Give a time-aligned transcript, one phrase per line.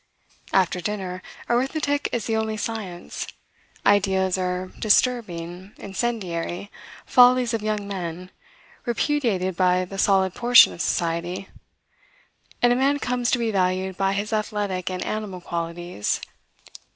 [0.51, 3.27] After dinner, arithmetic is the only science;
[3.85, 6.71] ideas are disturbing, incendiary,
[7.05, 8.31] follies of young men,
[8.83, 11.49] repudiated by the solid portion of society;
[12.63, 16.19] and a man comes to be valued by his athletic and animal qualities.